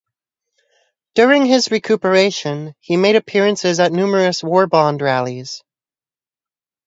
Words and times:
During 1.13 1.45
his 1.45 1.69
recuperation, 1.69 2.73
he 2.79 2.97
made 2.97 3.15
appearances 3.15 3.79
at 3.79 3.91
numerous 3.91 4.41
war 4.43 4.65
bond 4.65 4.99
rallies. 4.99 5.61